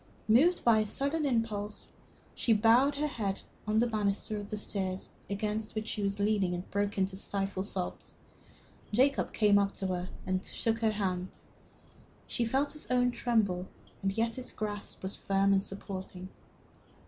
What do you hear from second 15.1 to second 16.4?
firm and supporting.